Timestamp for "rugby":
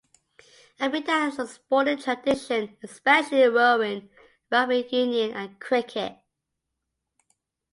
4.49-4.83